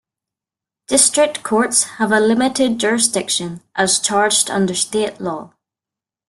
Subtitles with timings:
[0.87, 5.53] District Courts have a limited jurisdiction as charged under state law.